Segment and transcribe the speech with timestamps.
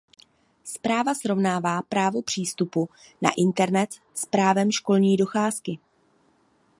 [0.63, 2.89] Zpráva srovnává právo přístupu
[3.21, 5.79] na internet s právem školní docházky.